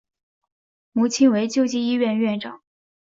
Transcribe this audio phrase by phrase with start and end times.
[0.93, 2.63] 母亲为救济医院院长。